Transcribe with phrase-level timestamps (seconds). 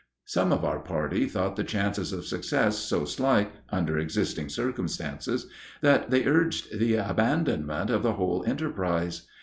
[0.25, 5.45] Some of our party thought the chances of success so slight, under existing circumstances,
[5.81, 9.27] that they urged the abandonment of the whole enterprise.